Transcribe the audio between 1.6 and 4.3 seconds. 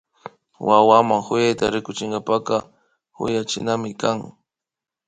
rikuchinkapaka kuyachinami kan